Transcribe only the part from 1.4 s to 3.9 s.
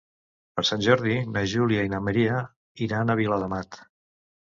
Júlia i na Maria iran a Viladamat.